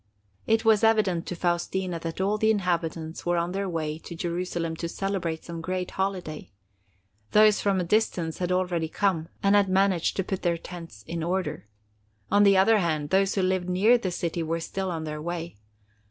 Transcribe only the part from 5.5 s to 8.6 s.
great holiday. Those from a distance had